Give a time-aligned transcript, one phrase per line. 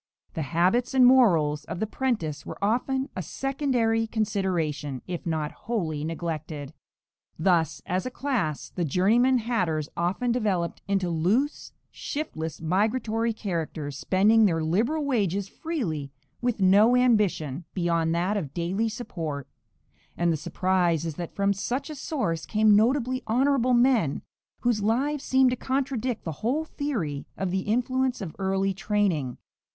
[0.33, 6.03] The habits and morals of the "'prentice" were often a secondary consideration, if not wholly
[6.03, 6.73] neglected.
[7.37, 14.45] Thus, as a class, the journeyman hatters often developed into loose, shiftless, migratory characters, spending
[14.45, 16.11] their liberal wages freely,
[16.41, 19.47] with no ambition beyond that of daily support;
[20.17, 24.23] and the surprise is that from such a source came notably honorable men,
[24.61, 29.37] whose lives seemed to contradict the whole theory of the influence of early training.